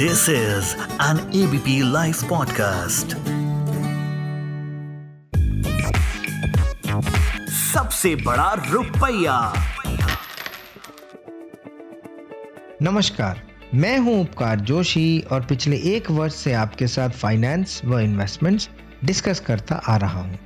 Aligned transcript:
This 0.00 0.28
is 0.28 0.76
an 1.00 1.18
ABP 1.38 1.72
Life 1.92 2.20
podcast. 2.28 3.14
सबसे 7.50 8.14
बड़ा 8.16 8.52
रुपया 8.70 9.52
नमस्कार, 12.82 13.42
मैं 13.74 13.98
हूँ 13.98 14.20
उपकार 14.20 14.60
जोशी 14.60 15.20
और 15.32 15.40
पिछले 15.40 15.76
एक 15.76 16.10
वर्ष 16.10 16.34
से 16.34 16.52
आपके 16.52 16.86
साथ 16.86 17.08
फाइनेंस 17.08 17.80
व 17.84 17.98
इन्वेस्टमेंट्स 17.98 18.68
डिस्कस 19.04 19.40
करता 19.40 19.74
आ 19.74 19.96
रहा 19.96 20.20
हूँ। 20.20 20.38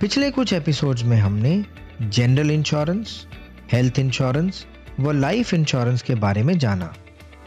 पिछले 0.00 0.30
कुछ 0.30 0.52
एपिसोड्स 0.52 1.02
में 1.02 1.18
हमने 1.18 1.64
जनरल 2.02 2.50
इंश्योरेंस 2.50 3.26
हेल्थ 3.72 3.98
इंश्योरेंस 3.98 4.66
व 5.00 5.10
लाइफ 5.10 5.54
इंश्योरेंस 5.54 6.02
के 6.02 6.14
बारे 6.14 6.42
में 6.42 6.58
जाना 6.58 6.94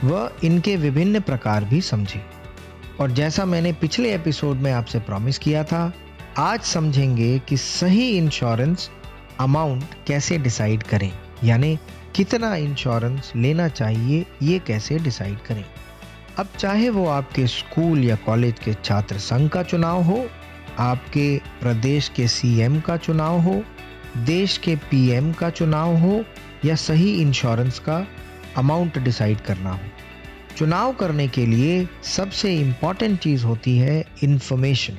व 0.03 0.29
इनके 0.43 0.75
विभिन्न 0.75 1.19
प्रकार 1.19 1.65
भी 1.65 1.81
समझे। 1.81 2.21
और 2.99 3.11
जैसा 3.11 3.45
मैंने 3.45 3.73
पिछले 3.73 4.13
एपिसोड 4.15 4.57
में 4.57 4.71
आपसे 4.71 4.99
प्रॉमिस 4.99 5.37
किया 5.37 5.63
था, 5.63 5.91
आज 6.37 6.61
समझेंगे 6.61 7.39
कि 7.39 7.57
सही 7.57 8.09
इंश्योरेंस 8.17 8.89
अमाउंट 9.39 9.83
कैसे 10.07 10.37
डिसाइड 10.37 10.83
करें, 10.83 11.11
यानी 11.43 11.77
कितना 12.15 12.55
इंश्योरेंस 12.55 13.31
लेना 13.35 13.67
चाहिए, 13.67 14.25
ये 14.43 14.59
कैसे 14.59 14.99
डिसाइड 14.99 15.39
करें। 15.39 15.65
अब 16.37 16.47
चाहे 16.59 16.89
वो 16.89 17.07
आपके 17.07 17.47
स्कूल 17.47 18.03
या 18.03 18.15
कॉलेज 18.15 18.59
के 18.59 18.73
छात्र 18.73 19.17
संघ 19.17 19.49
का 19.49 19.63
चुनाव 19.63 20.01
हो, 20.01 20.25
आपके 20.79 21.37
प्रदेश 21.37 22.09
के 22.09 22.27
सीएम 22.27 22.79
का 22.79 22.97
चुनाव 22.97 23.39
हो, 23.39 23.63
देश 24.17 24.57
के 24.57 24.75
पीएम 24.75 25.31
का 25.33 25.49
चुनाव 25.49 25.95
हो, 25.95 26.23
या 26.65 26.75
सही 26.75 27.13
इंश्योरेंस 27.21 27.79
का 27.79 28.07
अमाउंट 28.57 28.97
डिसाइड 28.97 29.41
करना 29.41 29.71
हो। 29.71 29.79
चुनाव 30.57 30.93
करने 30.93 31.27
के 31.27 31.45
लिए 31.45 31.87
सबसे 32.05 32.53
इंपॉर्टेंट 32.55 33.19
चीज़ 33.19 33.45
होती 33.45 33.77
है 33.77 34.03
इन्फॉर्मेशन 34.23 34.97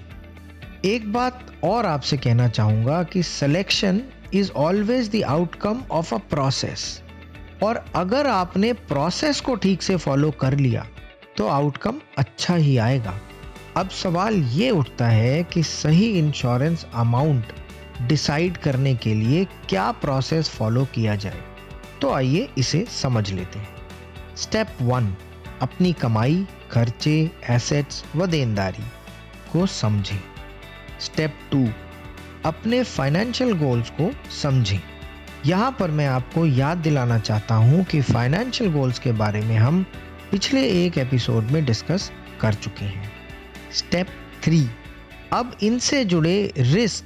एक 0.85 1.13
बात 1.13 1.47
और 1.65 1.87
आपसे 1.87 2.17
कहना 2.17 2.49
चाहूँगा 2.49 3.03
कि 3.03 3.23
selection 3.23 4.03
is 4.35 4.51
always 4.53 5.11
the 5.11 5.23
outcome 5.23 5.83
of 5.91 6.15
a 6.15 6.19
process 6.31 7.03
और 7.63 7.85
अगर 7.95 8.27
आपने 8.27 8.73
प्रोसेस 8.73 9.41
को 9.41 9.55
ठीक 9.55 9.83
से 9.83 9.97
फॉलो 9.97 10.31
कर 10.31 10.57
लिया 10.57 10.87
तो 11.37 11.47
आउटकम 11.49 12.01
अच्छा 12.19 12.55
ही 12.55 12.77
आएगा। 12.77 13.15
अब 13.77 13.89
सवाल 13.89 14.35
ये 14.35 14.71
उठता 14.71 15.07
है 15.07 15.43
कि 15.45 15.63
सही 15.63 16.11
इंश्योरेंस 16.19 16.87
अमाउंट 16.95 17.53
डिसाइड 18.09 18.57
करने 18.57 18.95
के 18.95 19.15
लिए 19.15 19.45
क्या 19.69 19.91
प्रोसेस 19.93 20.49
फॉलो 20.49 20.85
किया 20.85 21.15
जाए। 21.17 21.43
तो 22.03 22.11
आइए 22.11 22.49
इसे 22.59 22.87
समझ 22.91 23.31
लेते 23.33 23.59
हैं। 23.59 23.77
स्टेप 24.37 24.69
वन 24.83 25.17
अपनी 25.63 25.93
कमाई, 25.93 26.47
खर्चे 26.71 27.31
एसेट्स 27.51 28.05
व 28.17 28.27
देनदारी 28.27 28.83
को 29.53 29.67
समझें। 29.67 30.21
स्टेप 31.01 31.35
टू 31.53 31.69
अपने 32.45 32.83
फाइनेंशियल 32.83 33.53
गोल्स 33.53 33.91
को 33.91 34.11
समझें। 34.31 34.81
यहाँ 35.47 35.77
पर 35.81 35.91
मैं 35.91 36.07
आपको 36.07 36.47
याद 36.47 36.79
दिलाना 36.79 37.19
चाहता 37.19 37.55
हूँ 37.55 37.85
कि 37.85 38.01
फाइनेंशियल 38.03 38.73
गोल्स 38.73 38.99
के 38.99 39.13
बारे 39.13 39.41
में 39.41 39.57
हम 39.57 39.87
पिछले 40.31 40.87
एक 40.87 40.99
एपिसोड 40.99 41.45
में 41.45 41.65
डिस्कस 41.65 42.11
कर 42.41 42.55
चुके 42.55 42.85
हैं। 42.85 43.13
स्टेप 43.73 44.07
थ्री 44.43 44.67
अब 45.33 45.57
इनसे 45.63 46.05
जुड़े 46.05 46.53
रिस्क 46.59 47.05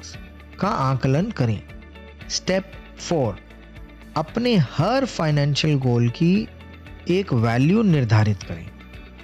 का 0.60 0.68
आकलन 0.68 1.30
करें। 1.30 1.62
स्टेप 2.28 2.72
फोर 2.98 3.45
अपने 4.16 4.56
हर 4.56 5.04
फाइनेंशियल 5.04 5.78
गोल 5.78 6.08
की 6.08 6.48
एक 7.10 7.32
वैल्यू 7.32 7.82
निर्धारित 7.82 8.42
करें। 8.42 8.66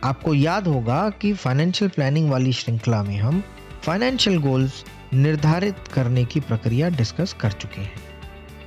आपको 0.04 0.34
याद 0.34 0.66
होगा 0.66 1.10
कि 1.10 1.32
फाइनेंशियल 1.34 1.90
प्लानिंग 1.90 2.30
वाली 2.30 2.52
श्रृंखला 2.52 3.02
में 3.02 3.16
हम 3.18 3.42
फाइनेंशियल 3.82 4.38
गोल्स 4.38 4.84
निर्धारित 5.14 5.88
करने 5.94 6.24
की 6.24 6.40
प्रक्रिया 6.40 6.88
डिस्कस 6.88 7.32
कर 7.32 7.52
चुके 7.52 7.80
हैं। 7.80 8.00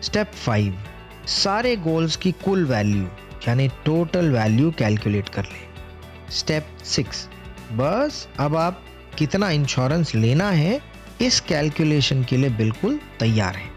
स्टेप 0.02 0.32
फाइव 0.36 0.80
सारे 1.28 1.76
गोल्स 1.76 2.16
की 2.16 2.32
कुल 2.32 2.66
वैल्यू 2.66 3.08
यानी 3.48 3.68
टोटल 3.86 4.32
वैल्यू 4.32 4.72
कैलकुलेट 4.72 5.30
कर 5.30 5.44
लें। 5.44 6.32
स्टेप 6.32 6.68
सिक्स 6.84 7.28
बस 7.74 8.28
अब 8.40 8.56
आप 8.56 8.84
कितना 9.18 9.50
इंश्योरेंस 9.50 10.16
लेना 10.16 10.50
है, 10.50 10.82
इस 11.22 11.40
कैलकुलेशन 11.40 12.24
के 12.24 12.38
लिए 12.38 12.50
बिल्कुल 12.50 13.00
तैयार 13.20 13.56
हैं। 13.56 13.75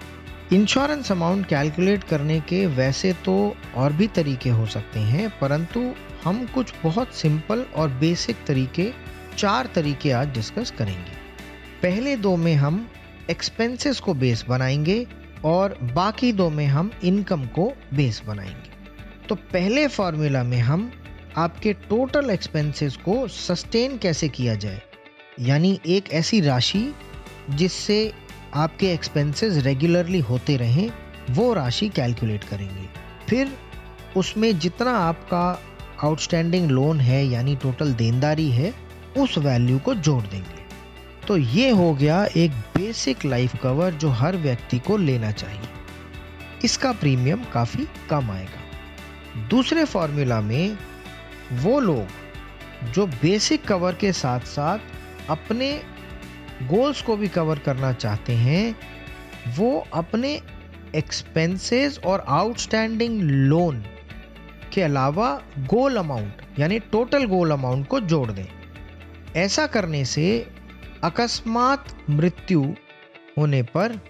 इंश्योरेंस 0.53 1.13
अमाउंट 1.13 1.47
कैलकुलेट 1.47 2.05
करने 2.05 2.41
के 2.41 2.67
वैसे 2.67 3.13
तो 3.13 3.57
और 3.77 3.93
भी 3.93 4.07
तरीके 4.07 4.51
हो 4.51 4.67
सकते 4.67 5.01
हैं, 5.01 5.39
परंतु 5.39 5.81
हम 6.25 6.47
कुछ 6.47 6.73
बहुत 6.83 7.15
सिंपल 7.15 7.65
और 7.77 7.89
बेसिक 7.89 8.37
तरीके, 8.47 8.93
चार 9.37 9.69
तरीके 9.75 10.11
आज 10.11 10.29
डिस्कस 10.29 10.71
करेंगे। 10.71 11.17
पहले 11.83 12.17
दो 12.17 12.37
में 12.37 12.55
हम 12.55 12.89
एक्सपेंसेस 13.31 14.01
को 14.01 14.15
बेस 14.15 14.45
बनाएँगे 14.49 15.07
और 15.45 15.79
बाकी 15.95 16.33
दो 16.33 16.51
में 16.51 16.67
हम 16.67 16.91
इनकम 17.05 17.45
को 17.47 17.73
बेस 17.95 18.23
बनाएँगे। 18.27 18.71
तो 19.29 19.35
पहले 19.35 19.87
फार्मूला 19.87 20.43
में 20.43 20.59
हम 20.59 20.93
आपके 21.37 21.73
टोटल 21.73 22.31
एक्सपेंसेस 22.31 22.97
को 22.97 23.29
सस्टेन 23.29 23.99
कैसे 23.99 24.29
किया 24.29 24.55
जाए? 24.55 24.83
यानी 25.41 25.81
एक 25.87 26.11
ऐसी 26.11 26.41
राशि 26.41 26.95
जिससे 27.51 28.13
आपके 28.55 28.93
एक्सपेंसेस 28.93 29.65
रेगुलरली 29.65 30.21
होते 30.21 30.57
रहें, 30.57 30.91
वो 31.31 31.55
राशि 31.55 31.89
कैलकुलेट 31.89 32.45
करेंगे। 32.45 32.89
फिर 33.29 33.59
उसमें 34.17 34.59
जितना 34.59 34.91
आपका 34.91 35.63
आउटस्टैंडिंग 36.05 36.71
लोन 36.71 37.01
है, 37.01 37.27
यानी 37.27 37.57
टोटल 37.57 37.93
देनदारी 37.95 38.51
है, 38.51 38.75
उस 39.17 39.39
वैल्यू 39.39 39.79
को 39.79 39.95
जोड़ 39.95 40.23
देंगे। 40.23 40.59
तो 41.27 41.37
ये 41.37 41.71
हो 41.71 41.95
गया 41.95 42.25
एक 42.37 42.51
बेसिक 42.51 43.25
लाइफ 43.25 43.63
कवर 43.63 43.95
जो 43.95 44.09
हर 44.09 44.37
व्यक्ति 44.37 44.79
को 44.79 44.97
लेना 44.97 45.31
चाहिए। 45.31 45.69
इसका 46.65 46.93
प्रीमियम 46.93 47.45
काफ़ी 47.45 47.89
कम 48.11 48.31
आएगा। 48.31 48.63
दूसरे 49.49 49.85
फॉर्मूला 49.85 50.41
में 50.41 50.79
वो 51.53 51.81
लोग 51.81 52.07
जो 52.93 53.07
बेसिक 53.07 53.65
कवर 53.65 53.95
के 53.95 54.13
साथ 54.13 54.41
साथ 54.41 54.79
अपने 55.31 55.83
गोल्स 56.63 57.03
को 57.03 57.17
भी 57.17 57.29
कवर 57.29 57.59
करना 57.59 57.93
चाहते 57.93 58.33
हैं, 58.33 58.77
वो 59.57 59.87
अपने 59.95 60.41
एक्सपेंसेस 60.97 61.99
और 61.99 62.25
आउटस्टैंडिंग 62.29 63.21
लोन 63.23 63.85
के 64.73 64.83
अलावा 64.83 65.43
गोल 65.59 65.97
अमाउंट 65.97 66.43
यानी 66.59 66.79
टोटल 66.79 67.27
गोल 67.27 67.51
अमाउंट 67.51 67.87
को 67.87 68.01
जोड़ 68.01 68.31
दें। 68.31 68.47
ऐसा 69.37 69.67
करने 69.67 70.05
से 70.05 70.47
अकस्मात 71.05 71.95
मृत्यु 72.11 72.63
होने 73.39 73.63
पर 73.63 74.01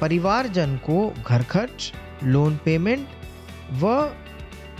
परिवारजन 0.00 0.76
को 0.76 1.14
घर 1.26 1.42
खर्च 1.42 1.92
लोन 2.24 2.56
पेमेंट 2.56 3.08
व 3.72 3.94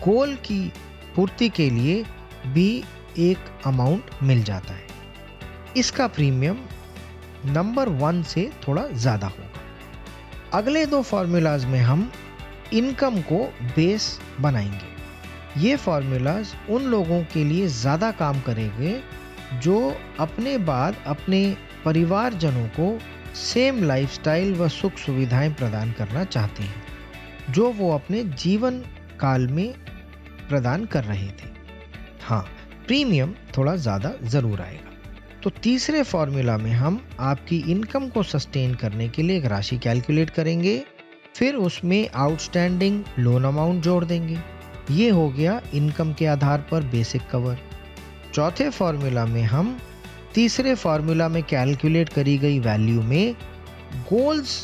गोल 0.04 0.34
की 0.34 0.72
पूर्ति 1.16 1.48
के 1.48 1.70
लिए 1.70 2.04
भी 2.46 2.84
एक 3.18 3.38
अमाउंट 3.66 4.10
मिल 4.22 4.42
जाता 4.42 4.74
है। 4.74 4.86
इसका 5.76 6.06
प्रीमियम 6.06 6.58
नंबर 7.46 7.88
वन 7.98 8.22
से 8.22 8.50
थोड़ा 8.68 8.86
ज़्यादा 8.86 9.26
होगा 9.26 10.58
अगले 10.58 10.84
दो 10.86 11.02
फार्मूलाज 11.02 11.64
में 11.64 11.80
हम 11.80 12.10
इनकम 12.72 13.20
को 13.22 13.38
बेस 13.76 14.18
बनाएँगे। 14.40 15.60
ये 15.60 15.76
फार्मूलाज 15.76 16.54
उन 16.70 16.82
लोगों 16.82 17.22
के 17.24 17.44
लिए 17.44 17.66
ज़्यादा 17.68 18.10
काम 18.12 18.40
करेंगे 18.40 19.00
जो 19.62 19.96
अपने 20.20 20.56
बाद 20.58 20.96
अपने 21.06 21.56
परिवारजनों 21.84 22.66
को 22.68 22.98
सेम 23.34 23.82
लाइफस्टाइल 23.84 24.54
व 24.54 24.68
सुख 24.68 24.98
सुविधाएँ 24.98 25.52
प्रदान 25.54 25.92
करना 25.92 26.24
चाहते 26.24 26.62
हैं, 26.62 26.82
जो 27.50 27.70
वो 27.72 27.92
अपने 27.94 28.22
जीवन 28.24 28.78
काल 29.20 29.46
में 29.48 29.72
प्रदान 30.48 30.84
कर 30.84 31.04
रहे 31.04 31.28
थे। 31.28 31.48
हाँ 32.22 32.44
प्रीमियम 32.86 33.34
थोड़ा 33.58 33.76
ज़्यादा 33.76 34.12
ज़रूर 34.24 34.60
आएगा। 34.60 34.89
तो 35.42 35.50
तीसरे 35.62 36.02
फॉर्मूला 36.02 36.56
में 36.58 36.72
हम 36.72 37.00
आपकी 37.20 37.58
इनकम 37.68 38.08
को 38.08 38.22
सस्टेन 38.22 38.74
करने 38.74 39.08
के 39.08 39.22
लिए 39.22 39.36
एक 39.36 39.44
राशि 39.44 39.76
कैलकुलेट 39.78 40.30
करेंगे, 40.30 40.76
फिर 41.34 41.54
उसमें 41.54 42.08
आउटस्टैंडिंग 42.14 43.02
लोन 43.18 43.44
अमाउंट 43.44 43.82
जोड़ 43.82 44.04
देंगे। 44.04 44.38
ये 44.90 45.08
हो 45.08 45.28
गया 45.28 45.60
इनकम 45.74 46.12
के 46.12 46.26
आधार 46.26 46.66
पर 46.70 46.82
बेसिक 46.82 47.22
कवर 47.30 47.58
चौथे 48.34 48.68
फॉर्मूला 48.70 49.24
में 49.26 49.42
हम 49.42 49.76
तीसरे 50.34 50.74
फार्मूला 50.74 51.28
में 51.28 51.42
कैलकुलेट 51.42 52.08
करी 52.08 52.36
गई 52.38 52.58
वैल्यू 52.58 53.02
में 53.02 53.34
गोल्स 54.10 54.58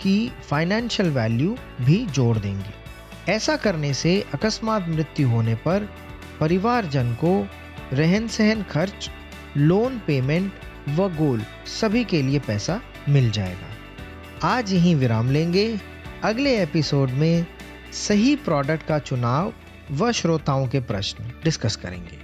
की 0.00 0.32
फाइनेंशियल 0.42 1.10
वैल्यू 1.10 1.56
भी 1.80 1.96
जोड़ 2.06 2.36
देंगे। 2.38 3.32
ऐसा 3.32 3.56
करने 3.56 3.94
से 3.94 4.20
अकस्मात 4.34 4.88
मृत्यु 4.88 5.28
होने 5.28 5.54
पर 5.54 5.88
परिवारजन 6.40 7.12
को 7.14 7.32
रहन 7.92 8.28
सहन 8.28 8.62
खर्च 8.62 9.10
लोन 9.56 9.98
पेमेंट 10.06 10.52
व 10.88 11.08
गोल 11.08 11.42
सभी 11.80 12.04
के 12.04 12.22
लिए 12.22 12.38
पैसा 12.38 12.80
मिल 13.08 13.30
जाएगा। 13.30 14.48
आज 14.48 14.72
यहीं 14.72 14.96
विराम 14.96 15.30
लेंगे। 15.30 15.80
अगले 16.24 16.62
एपिसोड 16.62 17.10
में 17.10 17.46
सही 17.92 18.36
प्रोडक्ट 18.36 18.86
का 18.86 18.98
चुनाव 18.98 19.52
व 19.90 20.12
श्रोताओं 20.12 20.68
के 20.68 20.80
प्रश्न 20.80 21.32
डिस्कस 21.44 21.76
करेंगे। 21.76 22.18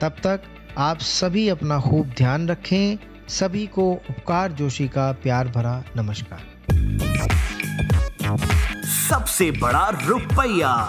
तब 0.00 0.12
तक 0.12 0.42
आप 0.78 0.98
सभी 0.98 1.48
अपना 1.48 1.80
खूब 1.80 2.06
ध्यान 2.06 2.48
रखें। 2.48 2.98
सभी 3.28 3.66
को 3.66 3.92
उपकार 3.92 4.52
जोशी 4.52 4.88
का 4.88 5.12
प्यार 5.12 5.48
भरा 5.48 5.84
नमस्कार। 5.96 6.40
सबसे 8.86 9.50
बड़ा 9.50 10.00
रुपया। 10.04 10.88